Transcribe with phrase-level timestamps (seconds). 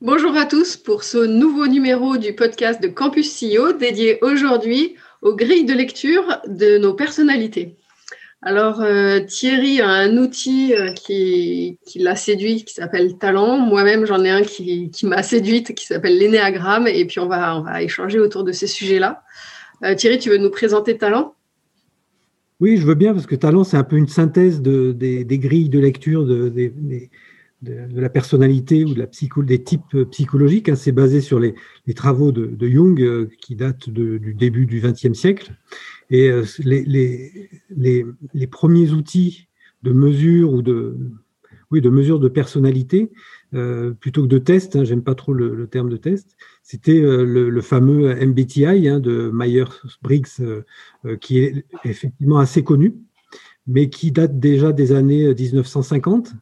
[0.00, 5.34] Bonjour à tous pour ce nouveau numéro du podcast de Campus CEO dédié aujourd'hui aux
[5.34, 7.74] grilles de lecture de nos personnalités.
[8.40, 13.58] Alors euh, Thierry a un outil euh, qui, l'a séduit qui s'appelle Talent.
[13.58, 17.62] Moi-même j'en ai un qui, m'a séduite qui s'appelle l'énéagramme et puis on va, on
[17.62, 19.24] va échanger autour de ces sujets-là.
[19.82, 21.34] Euh, Thierry, tu veux nous présenter Talent?
[22.60, 25.80] Oui, je veux bien parce que Talent c'est un peu une synthèse des, grilles de
[25.80, 27.10] lecture de, des
[27.62, 30.68] de, la personnalité ou de la psycho, des types psychologiques.
[30.68, 30.76] Hein.
[30.76, 31.54] C'est basé sur les,
[31.94, 35.52] travaux de, Jung euh, qui datent du début du XXe siècle.
[36.10, 39.48] Et euh, les, premiers outils
[39.82, 40.96] de mesure ou de,
[41.70, 43.10] oui, de mesure de personnalité,
[43.54, 47.60] euh, plutôt que de test, hein, j'aime pas trop le, terme de test, c'était le,
[47.60, 50.64] fameux MBTI hein, de Myers-Briggs,
[51.20, 52.96] qui est effectivement assez connu,
[53.66, 56.34] mais qui date déjà des années 1950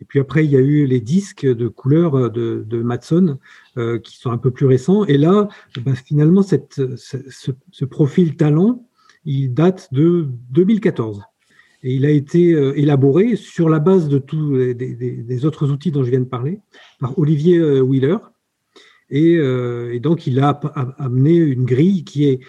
[0.00, 3.38] et puis après, il y a eu les disques de couleur euh, de, de Matson
[3.76, 5.04] euh, qui sont un peu plus récents.
[5.04, 5.48] Et là,
[5.84, 8.86] bah, finalement, cette, ce, profil talent,
[9.24, 11.22] il date de 2014.
[11.82, 15.90] Et il a été euh, élaboré sur la base de tous les, des, autres outils
[15.90, 16.60] dont je viens de parler
[16.98, 18.16] par Olivier Wheeler.
[19.12, 20.50] Et, et donc, il a
[20.98, 22.40] amené une grille qui est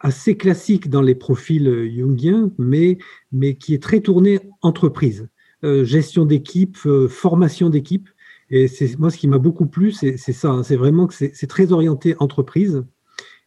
[0.00, 2.98] assez classique dans les profils jungiens, mais,
[3.30, 5.28] mais qui est très tournée entreprise.
[5.64, 8.08] Euh, gestion d'équipe, euh, formation d'équipe.
[8.50, 10.50] Et c'est moi ce qui m'a beaucoup plu, c'est ça.
[10.50, 10.62] Hein.
[10.64, 12.84] c'est vraiment que c'est très orienté entreprise.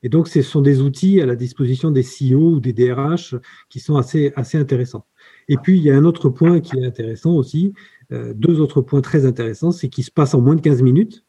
[0.02, 3.36] Et donc, ce sont des outils à la disposition des CEO ou des DRH
[3.70, 5.06] qui sont assez, assez intéressants.
[5.48, 7.74] Et puis, il y a un autre point qui est intéressant aussi,
[8.12, 11.26] euh, deux autres points très intéressants, c'est qu'il se passe en moins de 15 minutes.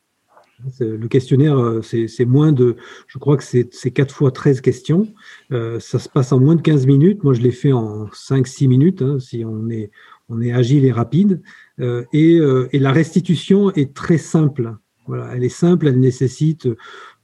[0.81, 2.77] Le questionnaire, c'est moins de,
[3.09, 5.07] je crois que c'est 4 fois 13 questions.
[5.51, 7.23] ça se passe en moins de 15 minutes.
[7.25, 9.91] Moi, je l'ai fait en 5-6 minutes, hein, si on est,
[10.29, 11.41] on est agile et rapide.
[11.81, 14.75] Euh, euh, et, la restitution est très simple.
[15.07, 16.69] Voilà, elle est simple, elle nécessite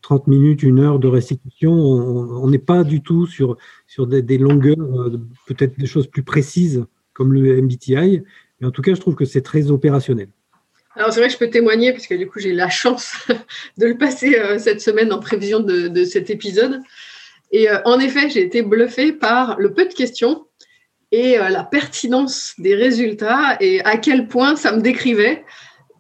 [0.03, 1.73] 30 minutes, une heure de restitution.
[1.73, 3.57] On n'est pas du tout sur,
[3.99, 8.23] des, longueurs, euh, peut-être des choses plus précises comme le MBTI.
[8.61, 10.29] Mais en tout cas, je trouve que c'est très opérationnel.
[10.95, 13.15] Alors c'est vrai que je peux témoigner, puisque du coup j'ai la chance
[13.79, 16.81] de le passer cette semaine en prévision de, de cet épisode.
[17.51, 20.47] Et en effet, j'ai été bluffée par le peu de questions
[21.13, 25.45] et euh, la pertinence des résultats et à quel point ça me décrivait.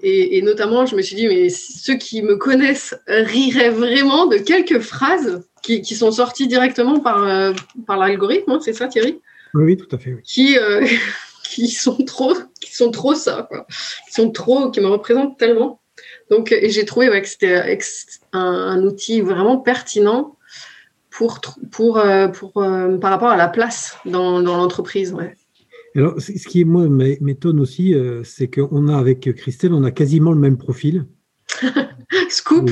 [0.05, 4.81] Et, notamment, je me suis dit, mais ceux qui me connaissent riraient vraiment de quelques
[4.81, 7.53] phrases qui, sont sorties directement par, euh,
[7.87, 9.21] par l'algorithme, hein, c'est ça Thierry?
[9.55, 10.17] Oui, tout à fait.
[10.25, 10.85] Qui, euh,
[11.45, 13.65] qui, sont trop, qui sont trop ça, quoi.
[14.07, 15.81] Qui, sont trop, qui me représentent tellement.
[16.31, 17.79] Donc, j'ai trouvé que c'était
[18.33, 20.37] un, outil vraiment pertinent
[21.13, 21.41] pour,
[21.71, 25.13] pour, euh, pour, euh, par rapport à la place dans, dans l'entreprise.
[25.13, 25.35] Ouais.
[25.95, 30.33] Alors, ce qui moi m'étonne aussi, euh, c'est qu'on a avec Christelle, on a quasiment
[30.33, 31.07] le même profil.
[32.31, 32.71] Scoop.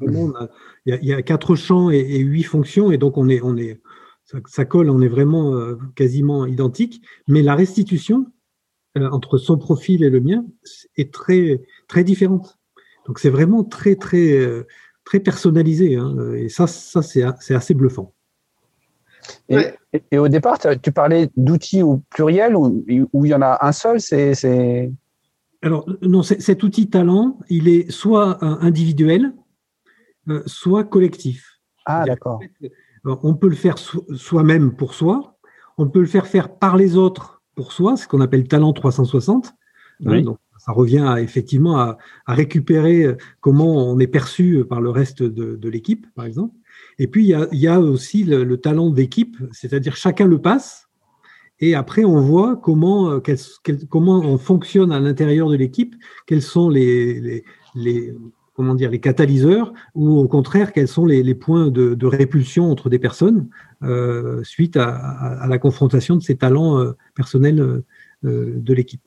[0.00, 3.80] il, y a, quatre champs et, huit fonctions, et donc on est, on est,
[4.46, 5.54] ça, colle, on est vraiment
[5.94, 7.02] quasiment identique.
[7.28, 8.26] Mais la restitution
[8.96, 10.44] entre son profil et le mien
[10.96, 12.58] est très, très différente.
[13.06, 14.64] Donc c'est vraiment très, très,
[15.04, 15.96] très personnalisé.
[15.96, 18.12] Hein, et ça, ça c'est assez bluffant.
[19.48, 23.72] Et, au départ, tu parlais d'outils au pluriel ou où il y en a un
[23.72, 24.90] seul c'est,
[25.62, 29.32] Alors, non, cet outil talent, il est soit individuel,
[30.28, 31.60] euh, soit collectif.
[31.86, 32.40] Ah, d'accord.
[33.04, 35.36] On peut le faire soi-même pour soi,
[35.78, 39.52] on peut le faire faire par les autres pour soi, ce qu'on appelle talent 360.
[40.04, 40.24] Oui
[40.64, 41.98] ça revient effectivement à,
[42.28, 46.54] récupérer euh, comment on est perçu euh, par le reste de, l'équipe, par exemple.
[47.00, 50.88] Et puis, il y a, aussi le, talent d'équipe, c'est-à-dire chacun le passe,
[51.58, 53.20] et après, on voit comment, euh,
[53.92, 57.44] on fonctionne à l'intérieur de l'équipe, quels sont les,
[58.54, 63.00] comment dire, les catalyseurs, ou au contraire, quels sont les, points de, répulsion entre des
[63.00, 63.48] personnes
[64.44, 67.82] suite à, la confrontation de ces talents personnels
[68.22, 69.02] de l'équipe.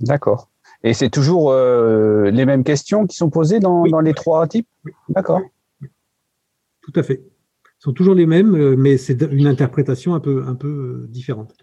[0.00, 0.50] D'accord.
[0.82, 4.68] Et c'est toujours euh, les mêmes questions qui sont posées dans, les trois types?
[5.08, 5.40] D'accord.
[6.82, 7.24] Tout à fait.
[7.78, 11.54] sont toujours les mêmes, mais c'est une interprétation un peu, un peu différente.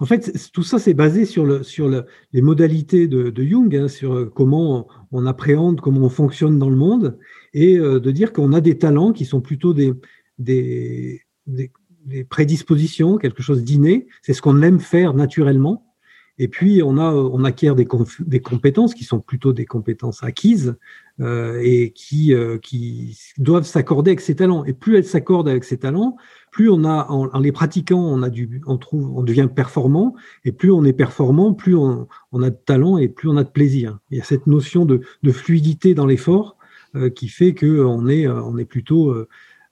[0.00, 3.74] En fait, tout ça, c'est basé sur, le, sur le, les modalités de, de Jung,
[3.76, 7.16] hein, sur comment on, appréhende, comment on fonctionne dans le monde,
[7.52, 9.92] et de dire qu'on a des talents qui sont plutôt des,
[10.40, 11.70] des, des,
[12.04, 14.06] des prédispositions, quelque chose d'inné.
[14.22, 15.93] C'est ce qu'on aime faire naturellement.
[16.38, 17.86] Et puis, on, a, on acquiert des,
[18.20, 20.76] des compétences qui sont plutôt des compétences acquises
[21.20, 24.64] euh, et qui, euh, qui doivent s'accorder avec ces talents.
[24.64, 26.16] Et plus elles s'accordent avec ces talents,
[26.50, 30.16] plus on a, en, les pratiquant, on, a du, on, trouve, on devient performant.
[30.44, 32.08] Et plus on est performant, plus on,
[32.42, 34.00] a de talent et plus on a de plaisir.
[34.10, 36.56] Il y a cette notion de, de fluidité dans l'effort
[36.96, 39.14] euh, qui fait qu'on est, on est plutôt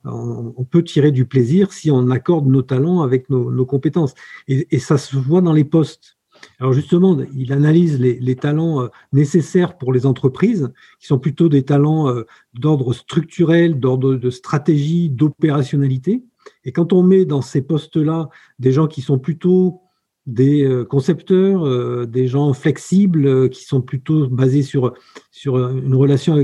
[0.04, 4.14] on, peut tirer du plaisir si on accorde nos talents avec nos, compétences.
[4.48, 6.18] Et, ça se voit dans les postes.
[6.58, 11.64] Alors justement, il analyse les, talents euh, nécessaires pour les entreprises, qui sont plutôt des
[11.64, 12.24] talents euh,
[12.54, 16.24] d'ordre structurel, d'ordre de stratégie, d'opérationnalité.
[16.64, 18.28] Et quand on met dans ces postes-là
[18.58, 19.80] des gens qui sont plutôt
[20.26, 24.94] des euh, concepteurs, des gens flexibles, qui sont plutôt basés sur,
[25.32, 26.36] sur une relation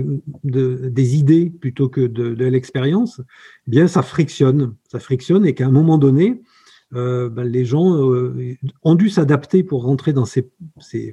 [0.43, 3.21] de, des idées plutôt que de, de l'expérience,
[3.69, 6.43] eh bien ça frictionne, ça frictionne et qu'à un moment donné,
[6.95, 10.51] euh, ben, les gens euh, ont dû s'adapter pour rentrer dans ces,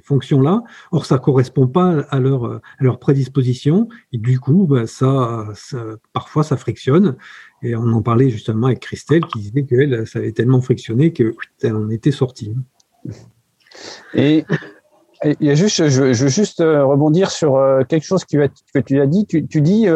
[0.04, 0.62] fonctions-là.
[0.90, 2.60] Or, ça correspond pas à leur,
[2.98, 3.88] prédisposition.
[4.12, 5.46] Et du coup, ben, ça,
[6.12, 7.16] parfois, ça frictionne.
[7.62, 11.76] Et on en parlait justement avec Christelle qui disait qu'elle, ça avait tellement frictionné qu'elle
[11.76, 12.54] en était sortie.
[14.14, 14.44] Et
[15.24, 17.58] il y a juste, je, veux juste euh, rebondir sur
[17.88, 19.26] quelque chose que tu as dit.
[19.26, 19.86] Tu, dis,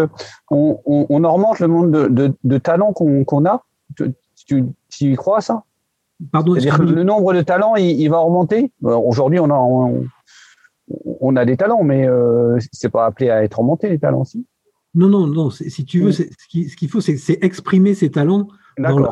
[0.51, 3.65] on, on, on, augmente le monde de, de, talents qu'on a.
[3.97, 5.65] Tu, tu, y crois ça?
[6.33, 8.73] Pardon, le nombre de talents, il, va augmenter.
[8.83, 10.07] Aujourd'hui, on a,
[11.21, 14.47] on, a des talents, mais euh, c'est pas appelé à être augmenté les talents aussi.
[14.95, 15.51] Non, non, non.
[15.51, 19.07] Si tu veux, ce qu'il faut, c'est exprimer ces talents dans le,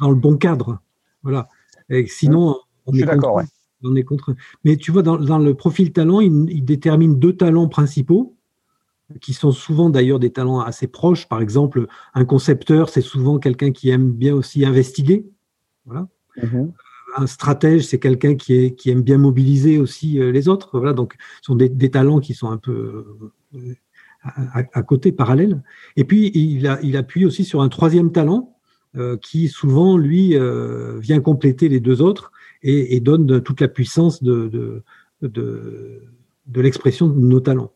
[0.00, 0.78] dans le, bon cadre.
[1.22, 1.48] Voilà.
[1.90, 3.42] Et sinon, on est d'accord.
[3.82, 4.34] On est contre.
[4.64, 8.34] Mais tu vois, dans, dans le profil talent, il, il, détermine deux talents principaux,
[9.20, 11.28] qui sont souvent d'ailleurs des talents assez proches.
[11.28, 15.26] Par exemple, un concepteur, c'est souvent quelqu'un qui aime bien aussi investiguer.
[15.86, 16.08] Voilà.
[16.42, 16.72] Mhm.
[17.16, 20.78] Un stratège, c'est quelqu'un qui, qui, aime bien mobiliser aussi euh, les autres.
[20.78, 23.06] Voilà, donc, ce sont des, talents qui sont un peu
[23.54, 23.74] euh,
[24.32, 25.62] à, côté, parallèles.
[25.96, 28.56] Et puis, il, a, il, appuie aussi sur un troisième talent
[28.96, 30.36] euh, qui, souvent, lui,
[30.98, 32.32] vient compléter les deux autres
[32.62, 34.82] et, donne toute la puissance de, de,
[35.22, 36.02] de,
[36.46, 37.72] de l'expression de nos talents.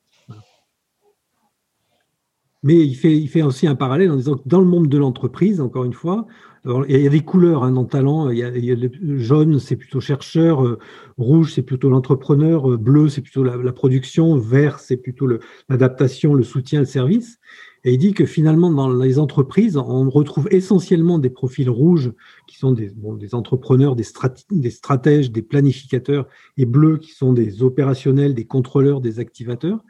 [2.63, 4.99] Mais il fait, il fait aussi un parallèle en disant que dans le monde de
[4.99, 6.27] l'entreprise, encore une fois,
[6.65, 8.31] il y a des couleurs hein, dans le talent.
[8.31, 10.79] Il y a, il y a le jaune, c'est plutôt chercheur, euh,
[11.17, 15.29] rouge, c'est plutôt l'entrepreneur, euh, bleu, c'est plutôt la, production, vert, c'est plutôt
[15.69, 17.39] l'adaptation, le, soutien, le service.
[17.85, 22.13] Et il dit que finalement, dans les entreprises, on retrouve essentiellement des profils rouges
[22.49, 24.05] qui sont des, bon, des entrepreneurs, des,
[24.51, 26.27] des stratèges, des planificateurs,
[26.57, 29.85] et bleus qui sont des opérationnels, des contrôleurs, des activateurs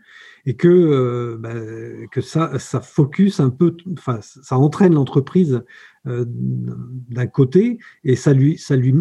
[0.48, 1.52] et que, euh, bah,
[2.10, 5.62] que ça, ça focus un peu, enfin, ça entraîne l'entreprise
[6.08, 8.94] euh, d'un côté et ça lui, ça lui,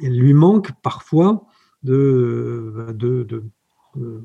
[0.00, 1.46] lui manque parfois
[1.82, 3.44] de, de, de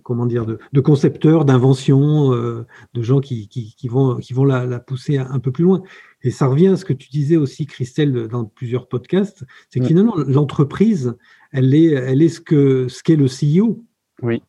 [0.03, 4.45] comment dire, de, de concepteurs, d'inventions, euh, de gens qui, qui, qui, vont, qui vont
[4.45, 5.81] la, la, pousser un peu plus loin.
[6.21, 9.85] Et ça revient à ce que tu disais aussi, Christelle, dans plusieurs podcasts, c'est que
[9.85, 11.15] finalement, l'entreprise,
[11.51, 13.83] elle est, elle est ce que ce qu'est le CEO.
[14.21, 14.41] Oui.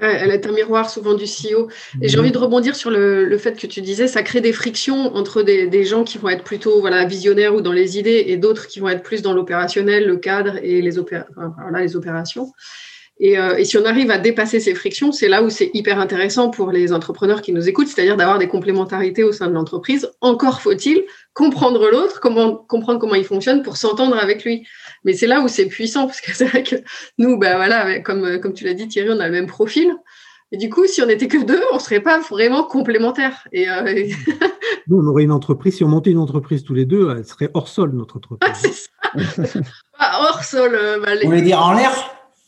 [0.00, 1.68] Elle est un miroir souvent du CEO.
[2.00, 2.22] Et j'ai mhm.
[2.22, 5.84] envie de rebondir sur le, fait que tu disais, ça crée des frictions entre des,
[5.84, 8.88] gens qui vont être plutôt voilà, visionnaires ou dans les idées et d'autres qui vont
[8.88, 12.52] être plus dans l'opérationnel, le cadre et les, les opérations.
[13.22, 16.50] Euh, et, si on arrive à dépasser ces frictions, c'est là où c'est hyper intéressant
[16.50, 20.10] pour les entrepreneurs qui nous écoutent, c'est-à-dire d'avoir des complémentarités au sein de l'entreprise.
[20.20, 24.66] Encore faut-il comprendre l'autre, comment, comprendre comment il fonctionne pour s'entendre avec lui.
[25.04, 26.76] Mais c'est là où c'est puissant, parce que c'est vrai que
[27.18, 29.94] nous, ben voilà, comme, comme tu l'as dit Thierry, on a le même profil.
[30.54, 33.48] Et du coup, si on n'était que deux, on ne serait pas vraiment complémentaires.
[33.52, 34.06] Et euh...
[34.86, 37.48] Nous, on aurait une entreprise, si on montait une entreprise tous les deux, elle serait
[37.54, 38.90] hors sol, notre entreprise.
[39.00, 39.60] Ah, c'est ça.
[39.98, 40.72] ah, hors sol.
[40.74, 41.92] Euh, bah, Vous voulez dire en l'air?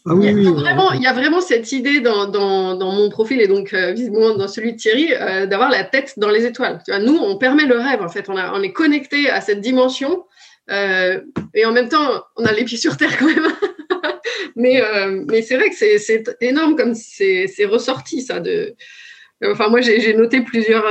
[0.06, 3.08] Ah il, y a vraiment, il y a vraiment cette idée dans, dans, dans mon
[3.08, 6.44] profil et donc euh, visiblement dans celui de Thierry euh, d'avoir la tête dans les
[6.44, 6.82] étoiles.
[6.84, 8.28] Tu vois, nous, on permet le rêve en fait.
[8.28, 10.24] On, a, on est connecté à cette dimension
[10.70, 11.22] euh,
[11.54, 13.50] et en même temps, on a les pieds sur terre quand même.
[14.56, 14.82] mais
[15.26, 18.40] mais c'est vrai que c'est énorme comme c'est ressorti ça.
[18.40, 18.74] De...
[19.42, 20.84] Enfin, moi, j'ai noté plusieurs,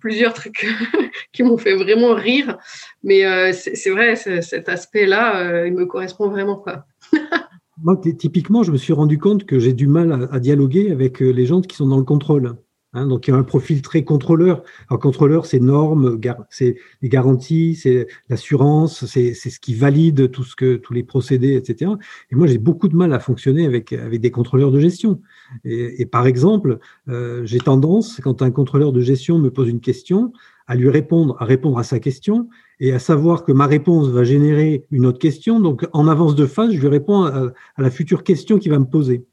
[0.00, 0.68] plusieurs trucs
[1.32, 2.58] qui m'ont fait vraiment rire.
[3.02, 6.56] Mais c'est vrai, cet aspect-là, il me correspond vraiment.
[6.56, 6.86] Quoi.
[7.82, 11.30] Moi, typiquement, je me suis rendu compte que j'ai du mal à, dialoguer avec euh,
[11.30, 12.54] les gens qui sont dans le contrôle.
[12.92, 14.62] Hein, donc, il y a un profil très contrôleur.
[14.88, 20.54] Un contrôleur, c'est normes, c'est les garanties, c'est l'assurance, c'est ce qui valide tout ce
[20.54, 21.90] que, tous les procédés, etc.
[22.30, 25.20] Et moi, j'ai beaucoup de mal à fonctionner avec, avec des contrôleurs de gestion.
[25.64, 29.80] Et, et par exemple, euh, j'ai tendance, quand un contrôleur de gestion me pose une
[29.80, 30.32] question,
[30.66, 32.48] à lui répondre, à répondre à sa question
[32.80, 35.60] et à savoir que ma réponse va générer une autre question.
[35.60, 38.86] Donc, en avance de phase, je lui réponds à, la future question qu'il va me
[38.86, 39.26] poser.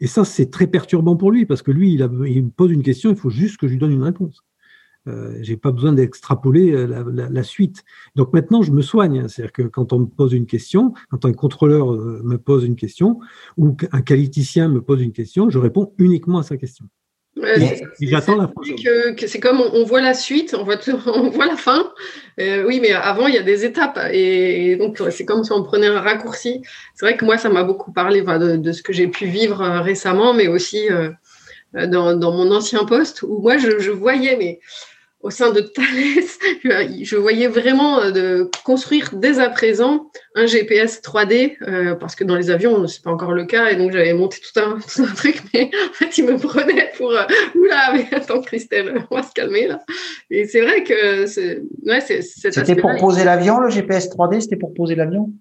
[0.00, 3.10] Et ça, c'est très perturbant pour lui parce que lui, il, me pose une question,
[3.10, 4.42] il faut juste que je lui donne une réponse.
[5.08, 7.84] Euh, j'ai pas besoin d'extrapoler euh, la, suite.
[8.16, 9.28] Donc maintenant, je me soigne.
[9.28, 12.76] C'est-à-dire que quand on me pose une question, quand un contrôleur euh, me pose une
[12.76, 13.20] question
[13.56, 16.86] ou qu'un qualiticien me pose une question, je réponds uniquement à sa question.
[18.00, 18.50] J'attends la
[19.26, 20.76] C'est comme on, voit la suite, on voit,
[21.06, 21.92] on voit la fin.
[22.40, 23.98] Euh, oui, mais avant, il y a des étapes.
[24.12, 26.62] Et, donc, c'est comme si on prenait un raccourci.
[26.94, 29.80] C'est vrai que moi, ça m'a beaucoup parlé de, ce que j'ai pu vivre euh,
[29.80, 31.10] récemment, mais aussi euh,
[31.74, 34.60] dans, mon ancien poste où moi, je, je voyais, mais
[35.26, 36.22] au sein de Thales,
[37.02, 42.22] je voyais vraiment euh, de construire dès à présent un GPS 3D, euh, parce que
[42.22, 44.78] dans les avions, ce n'est pas encore le cas, et donc j'avais monté tout un,
[45.16, 47.24] truc, mais en fait, il me prenait pour euh,
[47.56, 49.80] Oula, mais attends, Christelle, on va se calmer là.
[50.30, 51.60] Et c'est vrai que c'est.
[51.84, 55.32] Ouais, c'était pour poser l'avion, le GPS 3D, c'était pour poser l'avion?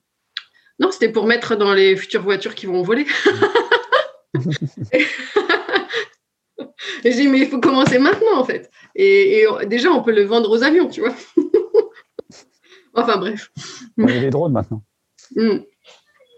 [0.79, 3.05] Non, c'était pour mettre dans les futures voitures qui vont voler.
[7.03, 8.69] Et je dis, mais il faut commencer maintenant, en fait.
[8.95, 11.13] Et, déjà, on peut le vendre aux avions, tu vois.
[12.93, 13.51] enfin, bref.
[13.97, 14.83] Il y a des drones maintenant.
[15.35, 15.59] Hmm.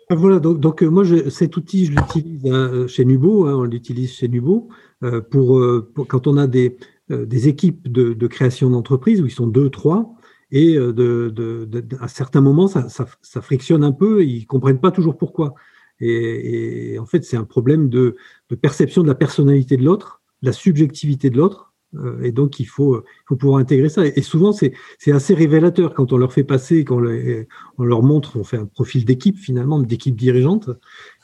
[0.10, 4.14] Ah, voilà, donc, euh, moi, cet outil, je l'utilise hein, chez Nubo, hein, on l'utilise
[4.14, 4.70] chez Nubo,
[5.04, 5.62] euh, pour,
[6.08, 6.78] quand on a des,
[7.12, 10.14] euh, des équipes de, création d'entreprise où ils sont deux, trois,
[10.50, 15.18] et de, à certains moments, ça, ça, frictionne un peu, ils ne comprennent pas toujours
[15.18, 15.56] pourquoi.
[16.00, 18.16] Et, et en fait, c'est un problème de,
[18.62, 21.74] perception de la personnalité de l'autre la subjectivité de l'autre.
[21.96, 24.06] Euh, et donc, il faut, il faut pouvoir intégrer ça.
[24.06, 24.74] Et, souvent, c'est
[25.12, 29.06] assez révélateur quand on leur fait passer, quand on, leur montre, on fait un profil
[29.06, 30.70] d'équipe finalement, d'équipe dirigeante.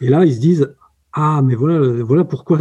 [0.01, 0.75] Et là, ils se disent
[1.12, 2.60] Ah, mais voilà, voilà pourquoi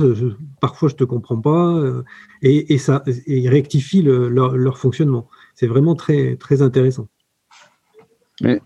[0.60, 1.74] parfois je te comprends pas.
[1.76, 2.02] Euh,
[2.42, 5.28] et, ça, et ils rectifient leur, leur, fonctionnement.
[5.54, 7.08] C'est vraiment très, très intéressant.
[8.40, 8.60] Mais...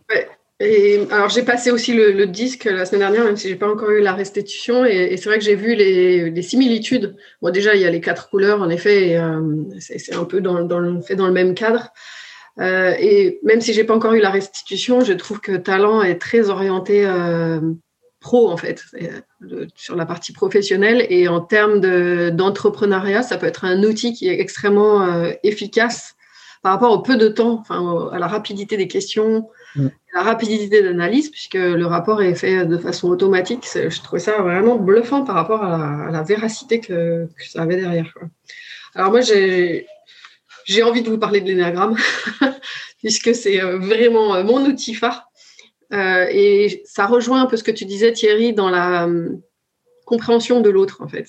[0.58, 3.90] Et alors j'ai passé aussi le, disque la semaine dernière, même si j'ai pas encore
[3.90, 7.14] eu la restitution, et, c'est vrai que j'ai vu les, similitudes.
[7.42, 9.42] Bon, déjà il y a les quatre couleurs, en effet, euh,
[9.78, 11.88] c'est un peu dans, dans, fait dans le même cadre.
[12.58, 16.18] Euh, et même si j'ai pas encore eu la restitution, je trouve que Talent est
[16.18, 17.60] très orienté euh,
[18.20, 18.82] pro en fait,
[19.74, 21.80] sur la partie professionnelle et en termes
[22.30, 25.06] d'entrepreneuriat, ça peut être un outil qui est extrêmement
[25.42, 26.16] efficace
[26.62, 29.86] par rapport au peu de temps, enfin, à la rapidité des questions, mm.
[30.16, 33.66] La rapidité d'analyse, puisque le rapport est fait de façon automatique.
[33.74, 38.14] Je trouvais ça vraiment bluffant par rapport à la, véracité que, ça avait derrière.
[38.94, 41.96] Alors moi, j'ai envie de vous parler de l'énagramme,
[43.00, 45.28] puisque c'est euh, vraiment euh, mon outil phare.
[45.92, 49.42] Euh, et ça rejoint un peu ce que tu disais, Thierry, dans la hum,
[50.06, 51.28] compréhension de l'autre, en fait.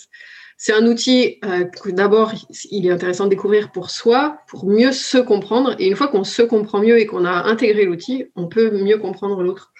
[0.60, 2.34] C'est un outil euh, que d'abord,
[2.72, 5.76] il est intéressant de découvrir pour soi, pour mieux se comprendre.
[5.78, 8.98] Et une fois qu'on se comprend mieux et qu'on a intégré l'outil, on peut mieux
[8.98, 9.72] comprendre l'autre.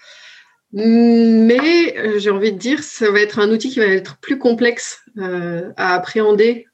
[0.72, 4.38] Mais euh, j'ai envie de dire, ça va être un outil qui va être plus
[4.38, 6.66] complexe euh, à appréhender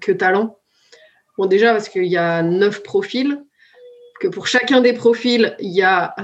[0.00, 0.58] que Talent.
[1.36, 3.38] Bon, déjà parce qu'il y a neuf profils,
[4.18, 6.14] que pour chacun des profils, il y a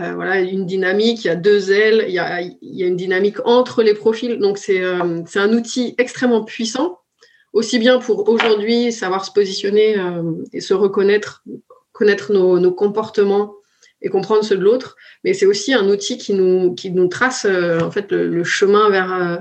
[0.50, 4.38] une dynamique, il y a deux ailes, il y a une dynamique entre les profils.
[4.38, 6.98] Donc, c'est un outil extrêmement puissant
[7.52, 11.44] aussi bien pour aujourd'hui savoir se positionner euh, et se reconnaître,
[11.92, 13.54] connaître nos, comportements
[14.00, 17.44] et comprendre ceux de l'autre, mais c'est aussi un outil qui nous, qui nous trace
[17.44, 19.36] euh, en fait le, chemin vers, euh,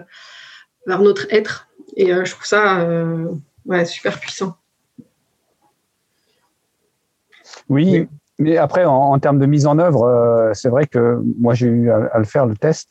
[0.87, 1.67] vers notre être.
[1.95, 2.87] Et je trouve ça
[3.65, 4.55] ouais, super puissant.
[7.69, 11.89] Oui, mais après, en, termes de mise en œuvre, c'est vrai que moi j'ai eu
[11.89, 12.89] à, le faire le test.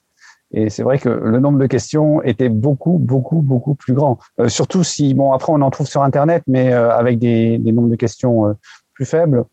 [0.56, 4.18] Et c'est vrai que le nombre de questions était beaucoup, beaucoup, beaucoup plus grand.
[4.40, 7.72] Euh, surtout si, bon, après on en trouve sur Internet, mais euh, avec des, des,
[7.72, 8.52] nombres de questions euh,
[8.94, 9.44] plus faibles.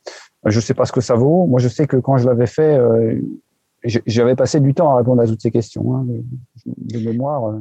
[0.45, 1.45] Je ne sais pas ce que ça vaut.
[1.45, 2.77] Moi, je sais que quand je l'avais fait,
[3.83, 6.05] j'avais passé du temps à répondre à toutes ces questions hein,
[6.65, 7.53] de, mémoire.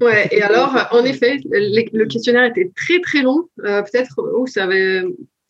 [0.00, 3.44] Ouais, et alors, en effet, le questionnaire était très, très long.
[3.56, 5.02] peut-être, oh, ça avait,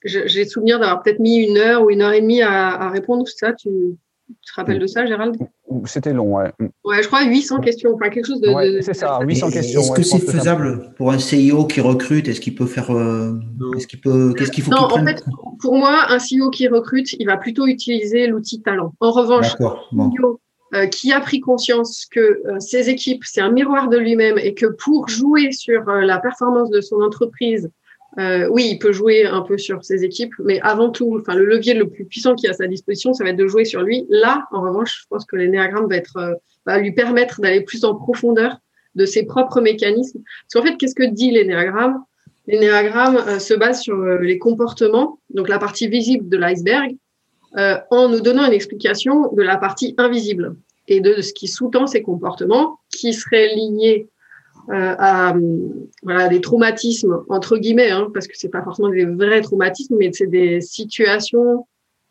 [0.04, 3.26] j'ai souvenir d'avoir peut-être mis une heure ou une heure et demie à, à répondre.
[3.28, 3.69] Ça, tu,
[4.43, 5.37] tu te rappelles de ça, Gérald?
[5.85, 6.53] C'était long, ouais.
[6.85, 8.81] Ouais, je crois 800 questions, enfin quelque chose de.
[8.81, 9.81] c'est ça, 800 questions.
[9.81, 12.29] Est-ce que c'est faisable pour un CIO qui recrute?
[12.29, 12.91] Est-ce qu'il peut faire.
[12.91, 13.39] Euh,
[13.77, 14.35] est-ce qu'il peut.
[14.37, 15.25] Qu'est-ce qu'il faut Non, en fait,
[15.61, 18.93] pour moi, un CEO qui recrute, il va plutôt utiliser l'outil talent.
[19.01, 20.41] En revanche, un CEO
[20.75, 24.55] euh, qui a pris conscience que euh, ses équipes, c'est un miroir de lui-même et
[24.55, 27.71] que pour jouer sur la performance de son entreprise,
[28.19, 31.45] euh, oui, il peut jouer un peu sur ses équipes, mais avant tout, enfin, le
[31.45, 33.83] levier le plus puissant qu'il a à sa disposition, ça va être de jouer sur
[33.83, 34.07] lui.
[34.09, 36.35] Là, en revanche, je pense que l'énéagramme va être, euh,
[36.67, 38.59] va lui permettre d'aller plus en profondeur
[38.97, 40.21] de ses propres mécanismes.
[40.23, 42.02] Parce qu'en fait, qu'est-ce que dit l'énéagramme?
[42.49, 46.97] L'énéagramme euh, se base sur les comportements, donc la partie visible de l'iceberg,
[47.90, 50.55] en nous donnant une explication de la partie invisible
[50.87, 54.09] et de ce qui sous-tend ces comportements, qui seraient liés
[54.71, 55.35] euh, à
[56.03, 60.11] voilà, des traumatismes, entre guillemets, hein, parce que c'est pas forcément des vrais traumatismes, mais
[60.12, 61.67] c'est des situations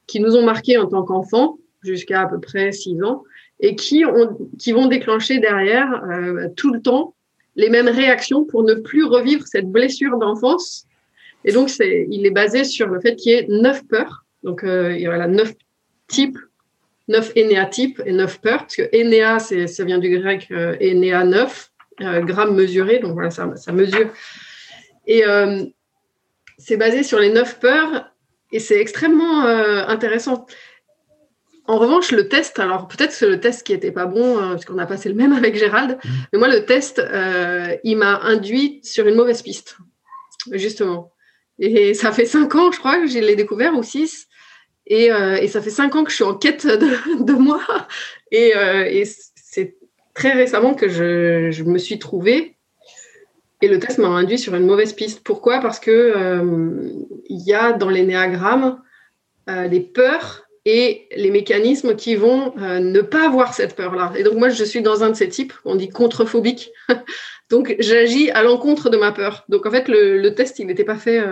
[0.08, 3.24] qui nous ont marqués en tant qu'enfants, jusqu'à à peu près 6 ans,
[3.60, 7.13] et qui, ont, qui vont déclencher derrière euh, tout le temps
[7.56, 10.86] les mêmes réactions pour ne plus revivre cette blessure d'enfance.
[11.46, 14.25] Et donc, c'est, il est basé sur le fait qu'il y ait neuf peurs.
[14.44, 15.54] Donc, euh, il y a neuf
[16.08, 16.38] types,
[17.08, 21.70] neuf énéatypes et neuf peurs, parce que énéa, ça vient du grec euh, énéa neuf,
[21.70, 24.10] euh, grammes mesurés, donc voilà, ça, ça mesure.
[25.08, 25.63] Et euh,
[26.58, 28.12] c'est basé sur les neuf peurs
[28.51, 30.46] et c'est extrêmement euh, intéressant.
[31.65, 34.79] En revanche, le test, alors peut-être que le test qui n'était pas bon, parce qu'on
[34.79, 36.10] a passé le même avec Gérald, mmh.
[36.34, 37.00] mais moi, le test,
[37.84, 39.77] il m'a induit sur une mauvaise piste,
[40.51, 41.12] justement.
[41.60, 44.25] Et ça fait cinq ans, je crois, que je l'ai découvert, ou six.
[44.88, 47.62] Et, et, ça fait cinq ans que je suis en quête de, de moi.
[48.32, 48.53] Et,
[48.88, 49.78] et c'est
[50.20, 52.58] très récemment que je, me suis trouvée
[53.62, 55.22] et le test m'a induit sur une mauvaise piste.
[55.24, 55.62] Pourquoi?
[55.62, 56.92] Parce que euh,
[57.30, 58.82] il y a dans l'énéagramme
[59.50, 64.12] euh, les peurs et les mécanismes qui vont euh, ne pas avoir cette peur-là.
[64.18, 66.72] Et donc moi, je suis dans un de ces types, on dit contrephobique.
[67.50, 69.46] donc j'agis à l'encontre de ma peur.
[69.48, 71.24] Donc en fait, le, test, il n'était pas fait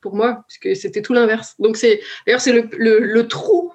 [0.00, 1.56] pour moi, puisque c'était tout l'inverse.
[1.58, 2.68] Donc c'est d'ailleurs c'est le,
[3.00, 3.70] le, trou,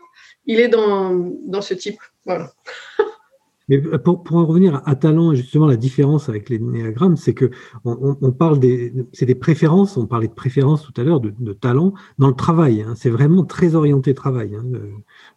[0.47, 1.13] il est dans,
[1.45, 1.99] dans ce type.
[2.25, 2.51] Voilà.
[3.69, 7.51] Mais pour, pour, en revenir à talent, justement, la différence avec les néagrammes, c'est que
[7.85, 9.95] on, on, parle des, c'est des préférences.
[9.95, 12.81] On parlait de préférences tout à l'heure, de, de, talent dans le travail.
[12.81, 12.93] Hein.
[12.95, 14.55] C'est vraiment très orienté travail.
[14.55, 14.63] Hein,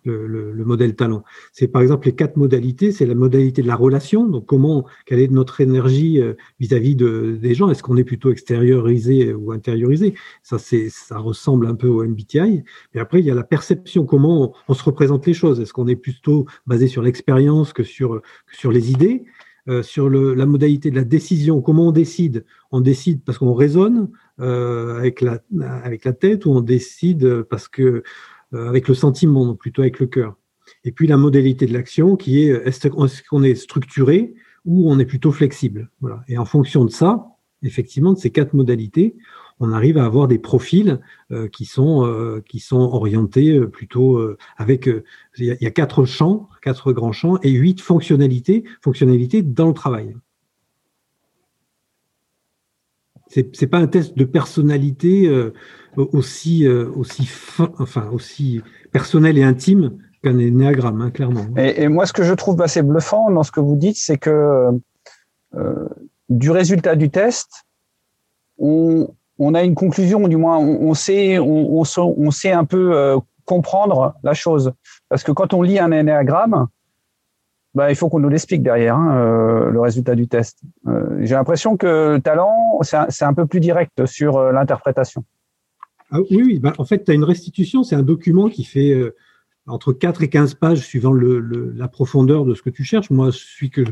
[0.04, 1.22] le, le, le, modèle talent.
[1.52, 2.90] C'est par exemple les quatre modalités.
[2.90, 4.26] C'est la modalité de la relation.
[4.26, 8.30] Donc comment, quelle est notre énergie euh, vis-à-vis de, des gens Est-ce qu'on est plutôt
[8.30, 10.14] extériorisé ou intériorisé?
[10.42, 12.64] Ça, c'est, ça ressemble un peu au MBTI.
[12.94, 14.06] Mais après, il y a la perception.
[14.06, 18.21] Comment on, se représente les choses Est-ce qu'on est plutôt basé sur l'expérience que sur
[18.52, 19.24] sur les idées
[19.68, 24.10] euh, sur la modalité de la décision, comment on décide On décide parce qu'on raisonne
[24.40, 25.38] euh, avec, la,
[25.84, 28.02] avec la tête ou on décide parce que
[28.54, 30.36] euh, avec le sentiment, plutôt avec le cœur.
[30.84, 35.06] Et puis la modalité de l'action qui est est-ce qu'on est structuré ou on est
[35.06, 35.90] plutôt flexible.
[36.00, 36.24] Voilà.
[36.26, 37.28] Et en fonction de ça,
[37.62, 39.14] effectivement, de ces quatre modalités,
[39.62, 44.20] on arrive à avoir des profils euh, qui sont euh, qui sont orientés euh, plutôt
[44.56, 44.90] avec
[45.38, 50.16] il y, a, quatre champs, quatre grands champs et huit fonctionnalités fonctionnalités dans le travail.
[53.28, 55.30] C'est c'est pas un test de personnalité
[55.96, 61.46] aussi aussi fin, enfin aussi personnel et intime qu'un énéagramme, hein, clairement.
[61.56, 64.68] Et, moi, ce que je trouve assez bluffant dans ce que vous dites, c'est que
[66.28, 67.64] du résultat du test,
[68.58, 71.84] on, on a une conclusion, du moins on, sait, on,
[72.30, 74.72] sait un peu euh, comprendre la chose.
[75.08, 76.66] Parce que quand on lit un énéagramme,
[77.74, 80.60] bah, il faut qu'on nous l'explique derrière, hein, euh, le résultat du test.
[80.86, 85.24] Euh, j'ai l'impression que le talent, c'est un, peu plus direct sur l'interprétation.
[86.10, 86.58] Ah, oui, oui.
[86.58, 88.94] Bah, en fait, tu as une restitution, c'est un document qui fait
[89.66, 93.10] entre 4 et 15 pages suivant la profondeur de ce que tu cherches.
[93.10, 93.82] Moi, celui que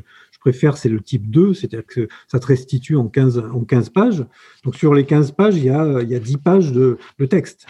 [0.40, 4.24] préfère, c'est le type 2, c'est-à-dire que ça te restitue en 15, en 15 pages.
[4.64, 7.26] Donc, sur les 15 pages, il y a, il y a 10 pages de, de
[7.26, 7.66] texte.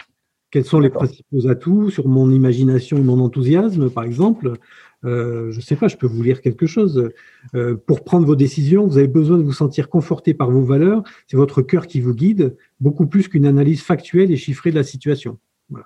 [0.51, 4.53] Quels sont les principaux atouts sur mon imagination et mon enthousiasme, par exemple?
[5.05, 7.09] Euh, Je ne sais pas, je peux vous lire quelque chose.
[7.55, 11.03] Euh, pour prendre vos décisions, vous avez besoin de vous sentir conforté par vos valeurs.
[11.27, 14.83] C'est votre cœur qui vous guide, beaucoup plus qu'une analyse factuelle et chiffrée de la
[14.83, 15.39] situation.
[15.73, 15.83] Hein,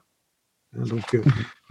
[0.73, 1.17] donc,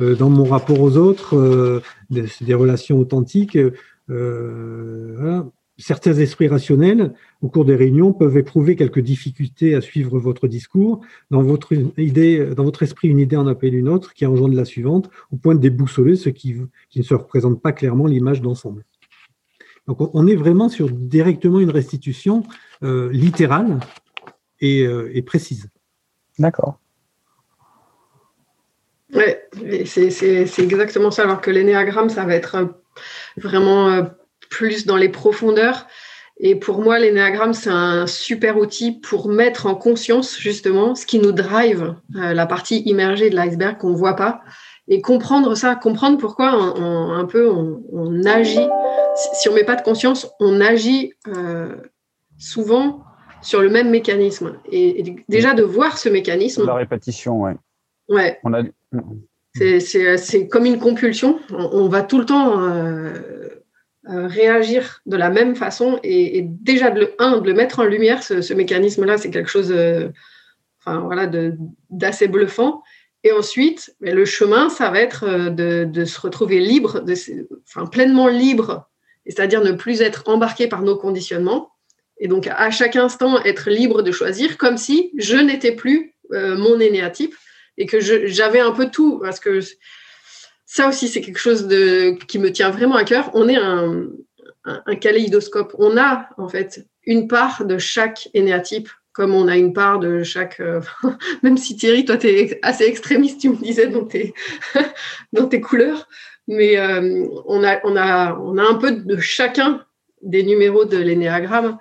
[0.01, 3.59] euh, dans mon rapport aux autres, c'est des relations authentiques.
[4.09, 5.47] Voilà.
[5.77, 11.01] Certains esprits rationnels, au cours des réunions, peuvent éprouver quelques difficultés à suivre votre discours.
[11.33, 14.65] Dans votre idée, dans votre esprit, une idée en appelle une autre, qui engendre la
[14.65, 16.55] suivante, au point de déboussoler ce qui,
[16.91, 18.85] qui ne se représente pas clairement l'image d'ensemble.
[19.89, 22.45] Donc, on est vraiment sur directement une restitution
[22.85, 23.81] euh, littérale
[24.61, 25.69] et, et précise.
[26.39, 26.79] D'accord.
[29.13, 29.23] Oui,
[29.87, 31.25] c'est exactement ça.
[31.25, 32.67] Alors que l'énéagramme, ça va être euh,
[33.37, 34.03] vraiment euh,
[34.51, 35.87] plus dans les profondeurs.
[36.39, 41.21] Et pour moi, l'énéagramme, c'est un super outil pour mettre en conscience justement ce qui
[41.21, 44.43] nous drive, euh, la partie immergée de l'iceberg qu'on ne voit pas,
[44.89, 48.69] et comprendre ça, comprendre pourquoi un peu on, agit.
[49.35, 51.15] Si on met pas de conscience, on agit
[52.37, 53.05] souvent
[53.45, 54.59] sur le même mécanisme.
[54.71, 56.67] Et, déjà de voir ce mécanisme.
[56.67, 57.55] La répétition, ouais.
[58.09, 58.39] Ouais.
[58.43, 58.63] On a...
[59.55, 61.39] C'est comme une compulsion.
[61.51, 63.13] On, va tout le temps euh,
[64.09, 66.01] euh, réagir de la même façon.
[66.03, 69.73] Et, déjà, de le, un, de le mettre en lumière, ce, mécanisme-là, c'est quelque chose
[69.73, 70.09] euh,
[70.81, 71.31] enfin, voilà,
[71.91, 72.83] d'assez bluffant.
[73.23, 77.15] Et ensuite, le chemin, ça va être de, de se retrouver libre, de,
[77.67, 78.91] enfin, pleinement libre,
[79.25, 81.71] c'est-à-dire ne plus être embarqué par nos conditionnements.
[82.19, 86.81] Et donc, à chaque instant, être libre de choisir, comme si je n'étais plus mon
[86.81, 87.35] énéatype
[87.77, 89.61] et que j'avais un peu tout, parce que
[90.67, 91.69] ça aussi, c'est quelque chose
[92.27, 93.31] qui me tient vraiment à cœur.
[93.35, 94.09] On est un,
[94.65, 95.75] un, kaléidoscope.
[95.79, 100.23] On a, en fait, une part de chaque énéatype, comme on a une part de
[100.23, 100.61] chaque.
[100.61, 100.81] Euh,
[101.43, 104.35] même si Thierry, toi, tu es assez extrémiste, tu me disais, dans tes,
[105.33, 106.09] dans tes couleurs.
[106.49, 109.85] Mais euh, on, a, on, a, on a un peu de chacun
[110.23, 111.79] des numéros de l'énéagramme.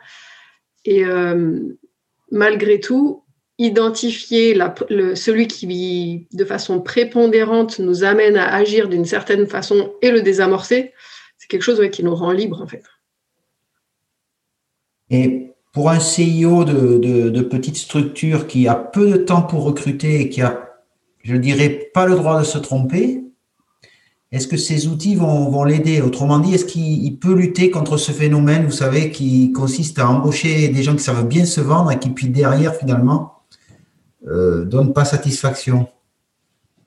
[0.85, 1.59] Et euh,
[2.31, 3.22] malgré tout,
[3.63, 4.57] identifier
[5.15, 10.93] celui qui, de façon prépondérante, nous amène à agir d'une certaine façon et le désamorcer,
[11.37, 12.83] c'est quelque chose qui nous rend libres, en fait.
[15.09, 16.97] Et pour un CIO de,
[17.29, 20.69] de, petite structure qui a peu de temps pour recruter et qui a,
[21.23, 23.23] je dirais, pas le droit de se tromper,
[24.31, 26.01] est-ce que ces outils vont, vont l'aider?
[26.01, 30.69] Autrement dit, est-ce qu'il peut lutter contre ce phénomène, vous savez, qui consiste à embaucher
[30.69, 33.32] des gens qui savent bien se vendre et qui, puis derrière, finalement,
[34.27, 35.87] euh, donne pas satisfaction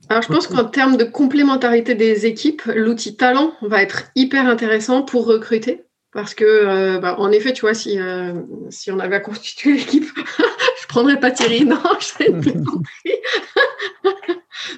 [0.09, 5.03] alors, je pense qu'en termes de complémentarité des équipes, l'outil talent va être hyper intéressant
[5.03, 5.83] pour recruter.
[6.12, 8.35] Parce que, euh, bah, en effet, tu vois, si, euh,
[8.70, 10.07] si on avait à constituer l'équipe,
[10.81, 11.64] je prendrais pas Thierry.
[11.64, 12.25] Non, je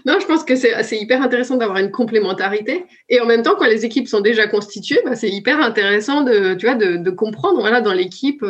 [0.06, 2.86] Non, je pense que c'est hyper intéressant d'avoir une complémentarité.
[3.10, 6.54] Et en même temps, quand les équipes sont déjà constituées, bah, c'est hyper intéressant de,
[6.54, 8.42] tu vois, de comprendre voilà, dans l'équipe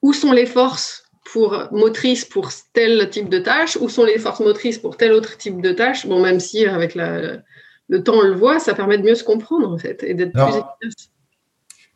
[0.00, 4.40] où sont les forces pour motrices pour tel type de tâche, où sont les forces
[4.40, 6.06] motrices pour tel autre type de tâche?
[6.06, 9.70] Bon, même si avec le temps on le voit, ça permet de mieux se comprendre
[9.70, 11.10] en fait et d'être plus efficace.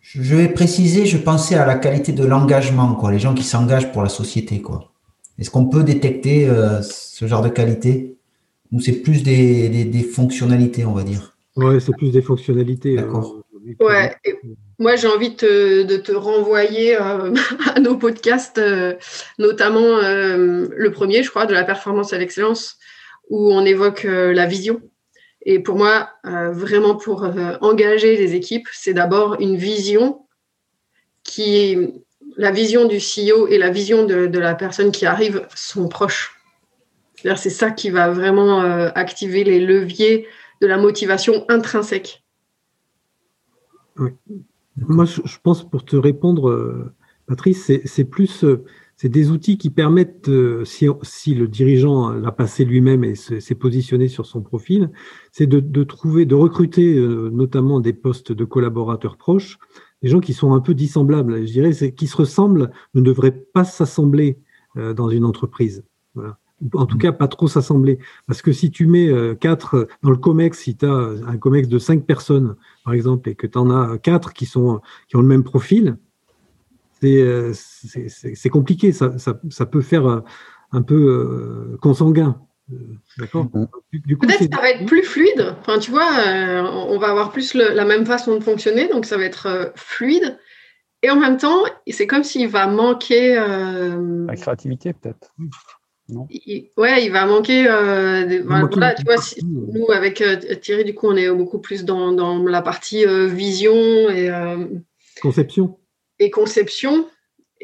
[0.01, 3.93] Je vais préciser, je pensais à la qualité de l'engagement, quoi, les gens qui s'engagent
[3.93, 4.93] pour la société, quoi.
[5.39, 8.19] Est-ce qu'on peut détecter euh, ce genre de qualité?
[8.73, 11.37] Ou c'est plus des, fonctionnalités, on va dire?
[11.57, 12.99] Ouais, c'est plus des fonctionnalités.
[12.99, 13.37] Euh, D'accord.
[13.81, 14.15] ouais.
[14.83, 17.33] Moi, j'ai envie de te, renvoyer euh,
[17.77, 18.97] à nos podcasts, euh,
[19.39, 22.79] notamment euh, le premier, je crois, de la performance à l'excellence,
[23.31, 24.83] où on évoque la vision.
[25.47, 27.25] Et pour moi, vraiment pour
[27.61, 30.27] engager les équipes, c'est d'abord une vision
[31.23, 32.03] qui,
[32.37, 36.41] la vision du CEO et la vision de, de la personne qui arrive sont proches.
[37.37, 38.61] C'est ça qui va vraiment
[38.95, 40.27] activer les leviers
[40.61, 42.25] de la motivation intrinsèque.
[43.97, 44.11] Oui.
[44.77, 46.95] Moi, je pense pour te répondre, euh,
[47.27, 48.65] Patrice, c'est plus euh,
[48.97, 53.55] c'est des outils qui permettent, euh, si, si, le dirigeant l'a passé lui-même et s'est
[53.55, 54.91] positionné sur son profil,
[55.33, 56.95] c'est de, de, trouver, de recruter
[57.33, 59.59] notamment des postes de collaborateurs proches,
[60.03, 61.47] des gens qui sont un peu dissemblables.
[61.47, 64.39] Je dirais, qui se ressemblent, ne devraient pas s'assembler
[64.77, 65.85] dans une entreprise.
[66.15, 66.39] Voilà
[66.75, 67.99] en tout cas pas trop s'assembler.
[68.27, 70.93] Parce que si tu mets euh, quatre dans le COMEX, si tu as
[71.27, 74.81] un COMEX de cinq personnes, par exemple, et que tu en as quatre qui, sont,
[75.09, 75.97] qui ont le même profil,
[77.01, 77.53] c'est euh,
[78.51, 78.93] compliqué.
[78.93, 80.21] Ça, ça, peut faire euh,
[80.73, 82.41] un peu consanguin.
[83.19, 83.49] D'accord?
[83.51, 85.57] Peut-être que ça va être plus fluide.
[85.61, 89.25] Enfin, tu vois, on va avoir plus la même façon de fonctionner, donc ça va
[89.25, 90.39] être fluide.
[91.03, 93.35] Et en même temps, c'est comme s'il va manquer.
[93.35, 95.35] La créativité, peut-être.
[96.31, 97.67] Il, ouais, il va manquer.
[97.69, 102.13] Euh, voilà, tu vois, nous avec euh, Thierry, du coup, on est beaucoup plus dans,
[102.13, 103.75] dans la partie euh, vision
[104.11, 104.31] et
[105.21, 105.79] conception.
[106.19, 107.07] Et conception.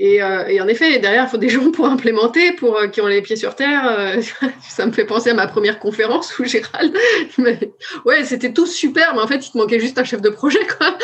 [0.01, 3.21] Et, et, en effet, derrière, il faut des gens pour implémenter, pour qui ont les
[3.21, 4.21] pieds sur terre.
[4.69, 6.97] ça me fait penser à ma première conférence où Gérald,
[8.05, 10.65] ouais, c'était tout super, mais en fait, il te manquait juste un chef de projet,
[10.79, 10.97] quoi.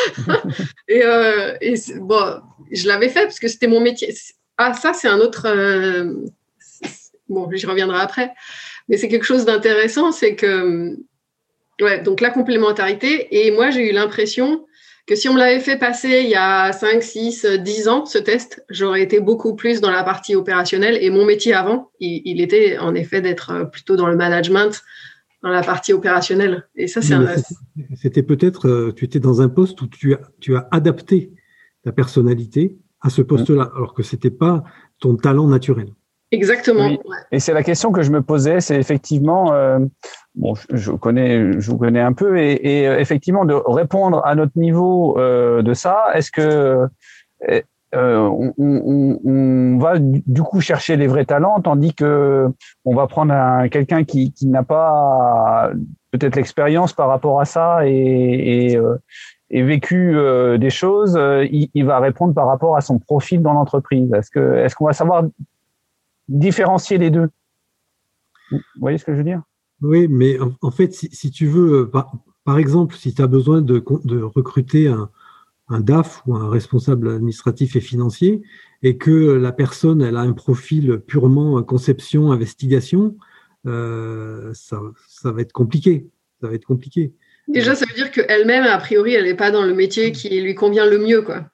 [0.88, 1.02] et,
[1.61, 4.14] et bon, je l'avais fait parce que c'était mon métier.
[4.59, 5.48] Ah, ça, c'est un autre
[7.34, 8.32] bon, j'y reviendrai après,
[8.88, 10.96] mais c'est quelque chose d'intéressant, c'est que,
[11.80, 14.64] ouais, donc la complémentarité, et moi j'ai eu l'impression
[15.06, 18.18] que si on me l'avait fait passer il y a 5, 6, 10 ans, ce
[18.18, 22.78] test, j'aurais été beaucoup plus dans la partie opérationnelle, et mon métier avant, il, était
[22.78, 24.82] en effet d'être plutôt dans le management,
[25.42, 26.66] dans la partie opérationnelle.
[26.74, 27.14] Et ça, c'est
[27.96, 31.32] C'était peut-être, euh, tu étais dans un poste où tu as, tu as adapté
[31.82, 34.64] ta personnalité à ce poste-là, alors que c'était pas
[34.98, 35.92] ton talent naturel.
[36.30, 36.90] Exactement.
[37.30, 39.78] Et c'est la question que je me posais, c'est effectivement, euh,
[40.34, 44.58] bon, je, connais, je vous connais un peu, et, euh, effectivement de répondre à notre
[44.58, 46.06] niveau euh, de ça.
[46.14, 46.88] Est-ce que
[47.96, 52.48] on, va du coup chercher les vrais talents, tandis que
[52.84, 55.70] on va prendre quelqu'un qui, n'a pas
[56.10, 58.76] peut-être l'expérience par rapport à ça et,
[59.50, 60.16] et, vécu
[60.58, 61.16] des choses,
[61.52, 64.12] il, va répondre par rapport à son profil dans l'entreprise.
[64.12, 65.22] Est-ce que est-ce qu'on va savoir
[66.28, 67.28] différencier les deux
[68.50, 69.42] Vous voyez ce que je veux dire?
[69.82, 74.22] Oui, mais en, fait, si, tu veux, par, exemple, si tu as besoin de, de
[74.22, 75.10] recruter un,
[75.68, 78.42] un DAF ou un responsable administratif et financier,
[78.82, 83.16] et que la personne elle a un profil purement conception, investigation,
[83.66, 86.06] euh, ça, ça, va être compliqué.
[86.40, 87.12] Ça va être compliqué.
[87.48, 90.54] Déjà, ça veut dire qu'elle-même, a priori, elle n'est pas dans le métier qui lui
[90.54, 91.22] convient le mieux.
[91.22, 91.46] Quoi.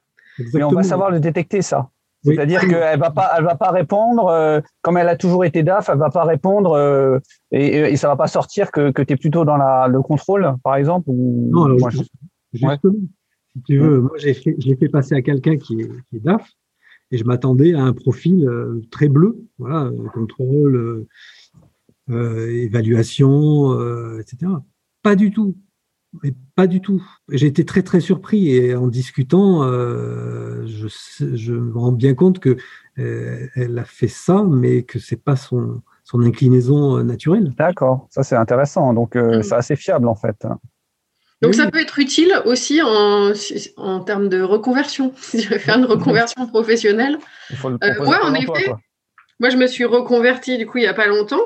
[0.54, 1.90] Mais on va savoir le détecter, ça.
[2.22, 5.88] C'est-à-dire qu'elle va pas, elle va pas répondre euh, comme elle a toujours été DAF,
[5.88, 7.18] elle va pas répondre euh,
[7.50, 10.54] et, et, ça va pas sortir que, que tu es plutôt dans la, le contrôle,
[10.62, 11.08] par exemple.
[11.08, 11.48] Ou...
[11.50, 15.88] Non, alors, justement, si tu veux, moi, j'ai fait, fait, passer à quelqu'un qui est,
[16.08, 16.46] qui est, DAF
[17.10, 21.06] et je m'attendais à un profil euh, très bleu, voilà, contrôle,
[22.08, 23.72] évaluation,
[24.18, 24.52] etc.
[25.02, 25.56] Pas du tout.
[26.22, 27.02] Mais pas du tout.
[27.28, 30.88] J'ai été très très surpris et en discutant, je,
[31.34, 32.56] je, me rends bien compte que
[32.96, 37.52] elle a fait ça, mais que c'est pas son, son inclinaison naturelle.
[37.56, 38.92] D'accord, ça c'est intéressant.
[38.92, 39.42] Donc mm.
[39.42, 40.44] c'est assez fiable en fait.
[41.42, 43.32] Donc ça peut être utile aussi en,
[43.76, 45.12] en termes de reconversion.
[45.20, 47.18] Si je vais faire une reconversion professionnelle.
[47.64, 47.76] Euh,
[48.22, 48.72] en effet,
[49.38, 51.40] moi je me suis reconvertie du coup il n'y a pas longtemps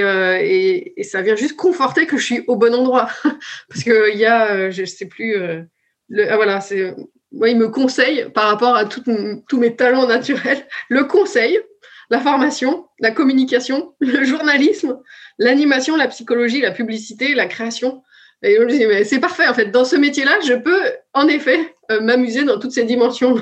[0.00, 3.08] euh, et, ça vient juste conforter que je suis au bon endroit.
[3.68, 5.34] Parce qu'il y a, euh, je ne sais plus,
[6.08, 6.60] le, ah, voilà,
[7.32, 11.58] moi il me conseille par rapport à tous mes talents naturels, le conseil,
[12.10, 14.98] la formation, la communication, le journalisme,
[15.38, 18.02] l'animation, la psychologie, la publicité, la création.
[18.42, 19.70] Et je me dis, mais c'est parfait, en fait.
[19.70, 20.82] Dans ce métier-là, je peux,
[21.14, 23.36] en effet, euh, m'amuser dans toutes ces dimensions.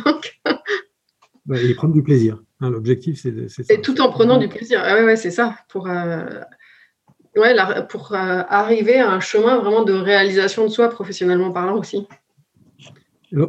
[1.55, 2.39] et prendre du plaisir.
[2.65, 3.63] Hein, l'objectif, c'est ça.
[3.75, 4.81] Et tout en prenant du plaisir.
[4.83, 5.57] Ah ouais, ouais c'est ça.
[5.69, 6.25] Pour, euh,
[7.37, 7.55] ouais,
[7.89, 12.07] pour euh, arriver à un chemin vraiment de réalisation de soi, professionnellement parlant aussi.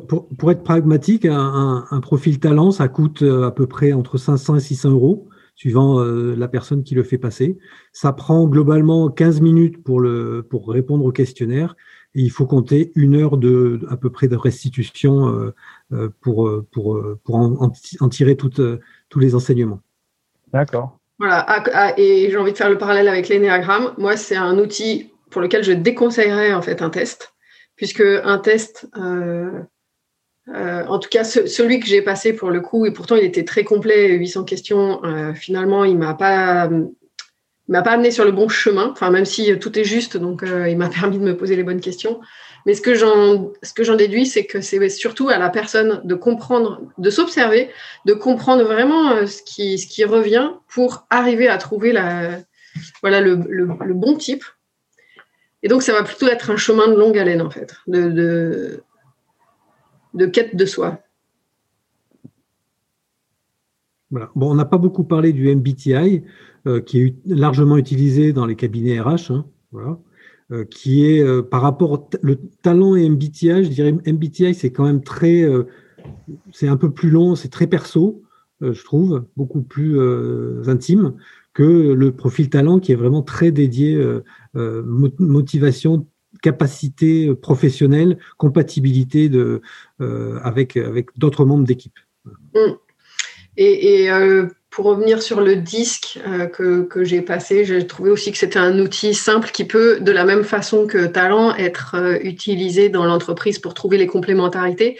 [0.08, 4.58] pour, pour, être pragmatique, un, un, profil talent, ça coûte à peu près entre 500
[4.58, 7.58] et 600 euros suivant euh, la personne qui le fait passer.
[7.94, 11.76] Ça prend globalement 15 minutes pour, le, pour répondre au questionnaire
[12.14, 15.54] et il faut compter une heure de, à peu près de restitution euh,
[15.94, 18.62] euh, pour, pour, pour en, tirer toutes,
[19.10, 19.82] tous les enseignements.
[20.54, 21.00] D'accord.
[21.18, 21.46] Voilà,
[21.98, 23.94] et j'ai envie de faire le parallèle avec l'énéagramme.
[23.98, 27.34] Moi, c'est un outil pour lequel je déconseillerais en fait un test,
[27.78, 28.88] puisque un test,
[30.54, 33.46] euh, en tout cas, celui que j'ai passé pour le coup, et pourtant il était
[33.46, 36.70] très complet, 800 questions, euh, finalement, il m'a pas
[37.68, 40.70] m'a pas amené sur le bon chemin, enfin même si tout est juste, donc euh,
[40.70, 42.20] il m'a permis de me poser les bonnes questions.
[42.66, 46.82] Mais ce que j'en ce déduis, c'est que c'est surtout à la personne de comprendre,
[46.98, 47.70] de s'observer,
[48.06, 52.40] de comprendre vraiment ce qui ce qui revient pour arriver à trouver la
[53.02, 54.44] voilà le, le, bon type.
[55.64, 58.84] Et donc ça va plutôt être un chemin de longue haleine en fait, de,
[60.16, 61.00] de quête de soi.
[64.12, 64.30] Voilà.
[64.36, 66.24] Bon, on n'a pas beaucoup parlé du MBTI,
[66.68, 69.96] euh, qui est largement utilisé dans les cabinets RH, hein, voilà, euh,
[70.70, 75.04] qui est euh, par rapport le talent et MBTI, je dirais MBTI, c'est quand même
[75.04, 75.44] très,
[76.52, 78.24] c'est un peu plus long, c'est très perso,
[78.62, 80.00] je trouve, beaucoup plus
[80.68, 81.14] intime
[81.54, 84.00] que le profil talent qui est vraiment très dédié
[84.54, 86.08] motivation,
[86.42, 89.62] capacité professionnelle, compatibilité de,
[90.02, 91.98] euh, avec, avec d'autres membres d'équipe.
[92.54, 92.76] Mm.
[93.58, 98.34] Et, euh, pour revenir sur le disque euh, que, que j'ai passé, j'ai trouvé aussi
[98.34, 102.90] que c'était un outil simple qui peut, de la même façon que Talent, être utilisé
[102.90, 105.00] dans l'entreprise pour trouver les complémentarités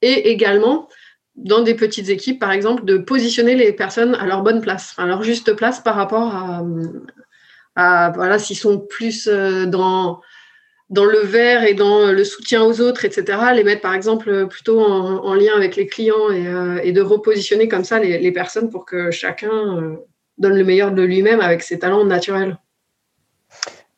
[0.00, 0.88] et également
[1.36, 5.06] dans des petites équipes, par exemple, de positionner les personnes à leur bonne place, à
[5.06, 6.64] leur juste place par rapport à,
[7.76, 10.20] à voilà, s'ils sont plus dans
[10.92, 14.78] dans le verre et dans le soutien aux autres, etc., les mettre par exemple plutôt
[14.80, 19.10] en, lien avec les clients euh, et, de repositionner comme ça les, personnes pour que
[19.10, 19.96] chacun euh,
[20.36, 22.58] donne le meilleur de lui-même avec ses talents naturels.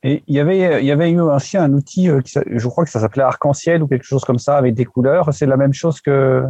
[0.05, 2.91] Et il y avait, il y avait eu aussi un outil, euh, je crois que
[2.91, 5.35] ça s'appelait Arc-en-Ciel ou quelque chose comme ça, avec des couleurs.
[5.35, 6.45] C'est la même chose que,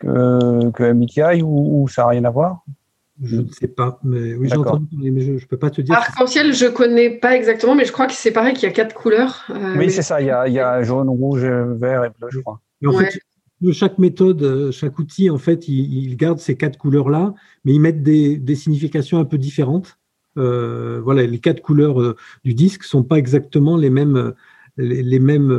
[0.00, 2.64] que, que ou, ou ça n'a rien à voir?
[3.22, 5.80] Je ne sais pas, mais oui, j'ai entendu parler, mais je ne peux pas te
[5.80, 5.94] dire.
[5.94, 8.74] Arc-en-ciel, je ne connais pas exactement, mais je crois que c'est pareil qu'il y a
[8.74, 9.44] quatre couleurs.
[9.50, 12.28] Euh, oui, c'est ça, il y, a, il y, a, jaune, rouge, vert et bleu,
[12.30, 12.60] je crois.
[12.84, 13.18] en fait,
[13.72, 17.32] chaque méthode, euh, chaque outil, en fait, il, garde ces quatre couleurs-là,
[17.64, 19.98] mais ils mettent des, des, significations un peu différentes.
[20.36, 24.34] Euh, voilà, les quatre couleurs du disque ne sont pas exactement les mêmes,
[24.76, 25.50] les, les mêmes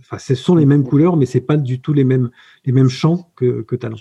[0.00, 2.30] enfin, ce sont les mêmes couleurs, mais c'est pas du tout les mêmes,
[2.64, 3.98] les mêmes champs que, que talent.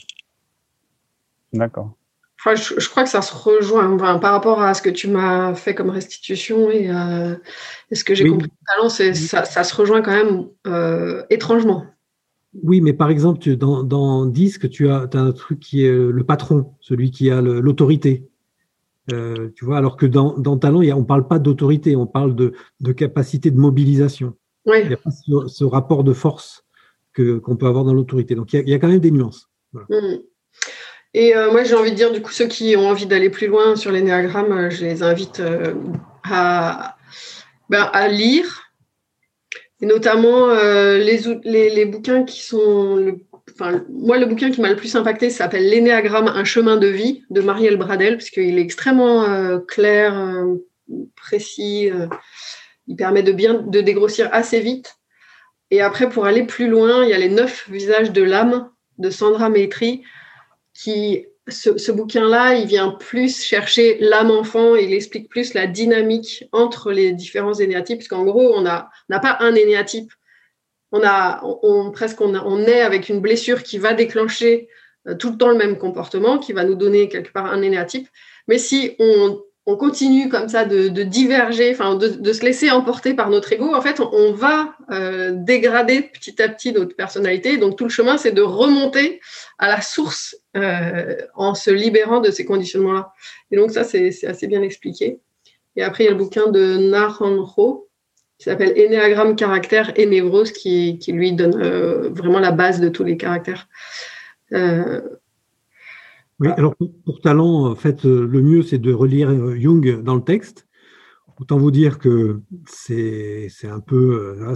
[1.52, 1.98] D'accord.
[2.44, 5.08] Enfin, je, je, crois que ça se rejoint enfin, par rapport à ce que tu
[5.08, 7.36] m'as fait comme restitution et, euh,
[7.92, 8.32] et ce que j'ai Oui.
[8.32, 11.86] compris talent, ça, ça se rejoint quand même euh, étrangement.
[12.64, 15.92] Oui, mais par exemple, tu- dans, dans Disque, tu as, as un truc qui est
[15.92, 18.28] le patron, celui qui a l'autorité.
[19.14, 22.36] Euh, tu vois, alors que dans, dans Talent, on ne parle pas d'autorité, on parle
[22.36, 24.36] de, de capacité de mobilisation.
[24.66, 26.66] Oui, Il n'y a pas ce, ce rapport de force
[27.16, 28.36] qu'on peut avoir dans l'autorité.
[28.36, 29.50] Donc il y, a, il y a quand même des nuances.
[29.74, 30.18] Mm.
[31.14, 33.48] Et euh, moi, j'ai envie de dire, du coup, ceux qui ont envie d'aller plus
[33.48, 35.74] loin sur l'énéagramme, euh, je les invite euh,
[36.24, 36.96] à,
[37.70, 38.72] ben, à lire,
[39.82, 43.18] et notamment les, ou- les, les bouquins qui sont.
[43.54, 47.24] Enfin, moi, le bouquin qui m'a le plus impacté s'appelle L'énéagramme, un chemin de vie
[47.32, 50.46] de Marielle Bradel, parce qu'il est extrêmement clair,
[51.16, 51.90] précis.
[52.86, 54.96] il permet de bien de dégrossir assez vite.
[55.72, 58.70] Et après, pour aller plus loin, il y a les neuf visages de l'âme
[59.00, 60.04] de Sandra Maitri,
[60.74, 66.92] qui ce, bouquin-là, il vient plus chercher l'âme enfant, il explique plus la dynamique entre
[66.92, 70.12] les différents énéatypes, parce qu'en gros, on n'a pas un énéatype.
[70.92, 74.68] On a, on, presque, on, est avec une blessure qui va déclencher
[75.08, 78.10] euh, tout le temps le même comportement, qui va nous donner quelque part un énéatype.
[78.50, 83.54] Mais si on, on continue comme ça de, diverger, de, se laisser emporter par notre
[83.54, 87.58] ego, en fait, on, on va euh, dégrader petit à petit notre personnalité.
[87.58, 89.22] Donc tout le chemin, c'est de remonter
[89.60, 93.14] à la source euh, en se libérant de ces conditionnements-là.
[93.52, 95.20] Et donc ça, c'est assez bien expliqué.
[95.76, 97.88] Et après, il y a le bouquin de Naranjo
[98.38, 102.90] qui s'appelle Énéagramme, caractère et névrose, qui, qui lui donne euh, vraiment la base de
[102.90, 103.68] tous les caractères.
[104.52, 105.00] Euh,
[106.40, 110.24] Oui, alors pour, pour talent, en fait, le mieux, c'est de relire Jung dans le
[110.24, 110.68] texte.
[111.40, 114.36] Autant vous dire que c'est un peu.
[114.40, 114.56] là,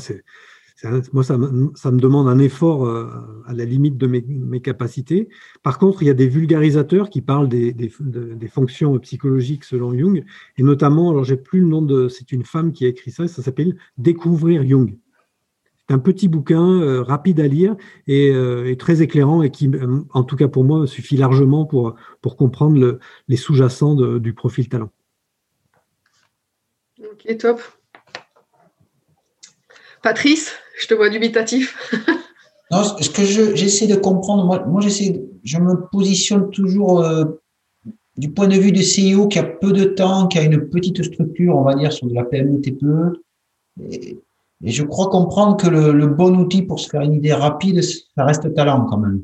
[1.14, 3.08] moi, ça me, demande un effort euh,
[3.46, 5.30] à la limite de mes, capacités.
[5.64, 9.64] Par contre, il y a des vulgarisateurs qui parlent des, des, de- des fonctions psychologiques
[9.64, 10.24] selon Jung,
[10.58, 12.08] et notamment, alors j'ai plus le nom de.
[12.08, 14.98] C'est une femme qui a écrit ça, ça s'appelle Découvrir Jung.
[15.88, 17.76] C'est un petit bouquin euh, rapide à lire
[18.08, 19.70] et, euh, et très éclairant et qui,
[20.14, 21.96] en tout cas pour moi, suffit largement pour,
[22.38, 24.90] comprendre le- les sous-jacents du profil talent.
[27.00, 27.62] ok, top.
[30.02, 31.76] Patrice, je te vois dubitatif.
[32.72, 37.24] Non, ce que je- j'essaie de comprendre, moi, moi j'essaie, je me positionne toujours euh,
[38.18, 41.04] du point de vue de CEO qui a peu de temps, qui a une petite
[41.04, 43.22] structure, on va dire, sur de la PME TPE.
[43.92, 44.18] Et,
[44.64, 47.84] et je crois comprendre que le, le bon outil pour se faire une idée rapide,
[47.84, 49.22] ça reste talent quand même.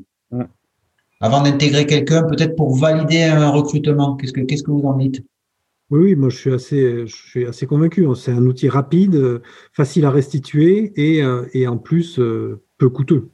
[1.20, 4.14] Avant d'intégrer quelqu'un, peut-être pour valider un recrutement.
[4.16, 5.20] Qu'est-ce que, qu'est-ce que vous en dites?
[5.92, 8.06] Oui, oui, moi je suis assez, je suis assez convaincu.
[8.06, 8.14] hein.
[8.14, 9.40] C'est un outil rapide, euh,
[9.74, 13.28] facile à restituer et, euh, et en plus euh, peu coûteux.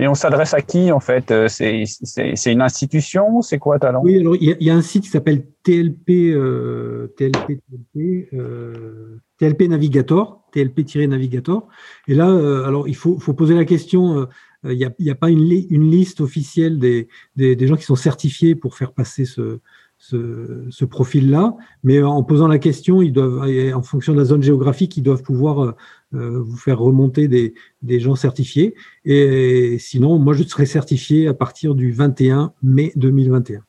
[0.00, 4.34] Et on s'adresse à qui en fait C'est une institution C'est quoi Talent Oui, alors
[4.34, 9.20] il y, a- il y a un site qui s'appelle TLP, euh, TLP, TLP, euh,
[9.38, 11.68] TLP Navigator, TLP-Navigator.
[12.08, 14.26] Et là, euh, alors il faut, faut poser la question.
[14.64, 17.94] il n'y a, pas une, li- une liste officielle des, des, des gens qui sont
[17.96, 19.60] certifiés pour faire passer ce,
[20.08, 24.24] ce, ce profil-là, mais en posant la question, ils doivent, et en fonction de la
[24.24, 25.72] zone géographique, ils doivent pouvoir euh,
[26.14, 28.74] euh, vous faire remonter des, des gens certifiés.
[29.06, 33.62] Et sinon, moi, je serai certifié à partir du 21 mai 2021.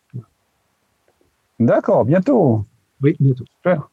[1.61, 2.65] D'accord, bientôt.
[3.01, 3.45] Oui, bientôt.
[3.55, 3.89] Super.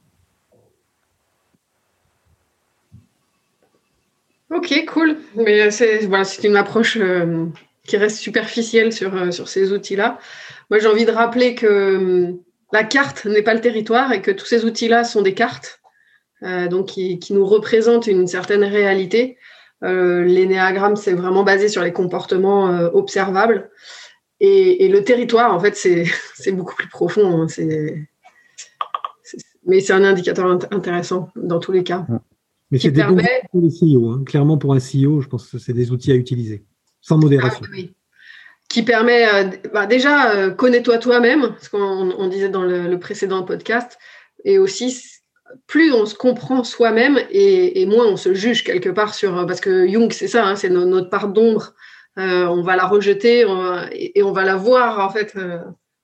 [4.51, 5.17] Ok, cool.
[5.37, 7.47] Mais c'est voilà, c'est une approche euh,
[7.87, 10.19] qui reste superficielle sur, euh, sur ces outils-là.
[10.71, 12.33] Moi, j'ai envie de rappeler que euh,
[12.73, 15.81] la carte n'est pas le territoire et que tous ces outils-là sont des cartes,
[16.45, 19.37] euh, donc qui, qui nous représentent une certaine réalité.
[19.83, 23.71] Euh, L'énéagramme, c'est vraiment basé sur les comportements euh, observables.
[24.39, 26.05] Et, et le territoire, en fait, c'est
[26.53, 27.43] beaucoup plus profond.
[27.43, 27.47] hein.
[29.65, 32.07] Mais c'est un indicateur int- intéressant dans tous les cas.
[32.71, 34.11] Mais c'est des bons permet- pour les CEO.
[34.11, 34.23] hein.
[34.27, 36.65] Clairement, pour un CEO, je pense que c'est des outils à utiliser,
[37.03, 37.67] sans modération.
[37.71, 37.77] Ah.
[38.69, 43.43] Qui permet, euh, bah, déjà, euh, connais-toi toi-même, ce qu'on on disait dans le, précédent
[43.43, 43.99] podcast,
[44.45, 44.99] et aussi,
[45.67, 49.37] plus on se comprend soi-même et, moins on se juge quelque part sur.
[49.39, 51.75] euh, Parce que Jung, c'est ça, hein, c'est no- notre part d'ombre.
[52.19, 53.47] Euh, on va la rejeter
[53.93, 55.35] et, et on va la voir, en fait,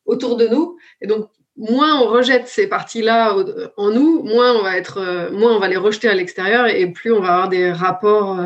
[0.04, 0.76] autour de nous.
[1.00, 3.36] Et donc, moins on rejette ces parties-là
[3.76, 7.12] en nous, moins on va, être, moins on va les rejeter à l'extérieur et plus
[7.12, 8.38] on va avoir des rapports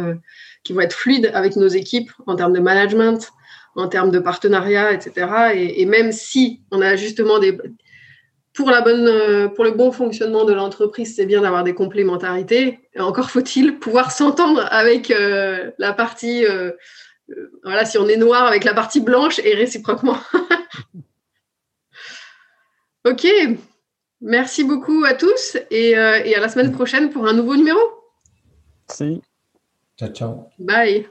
[0.65, 3.31] qui vont être fluides avec nos équipes en termes de management,
[3.75, 5.27] en termes de partenariat, etc.
[5.55, 7.59] Et, même si on a justement des,
[8.53, 12.81] pour, la bonne, pour le bon fonctionnement de l'entreprise, c'est bien d'avoir des complémentarités.
[12.99, 15.13] Encore faut-il pouvoir s'entendre avec
[15.79, 16.45] la partie,
[17.65, 20.19] voilà, si on est noir avec la partie blanche et réciproquement.
[23.07, 23.27] ok,
[24.21, 27.81] merci beaucoup à tous et, et à la semaine prochaine pour un nouveau numéro.
[28.89, 29.23] Merci.
[30.03, 30.51] Tchau, tchau.
[30.59, 31.07] Bye.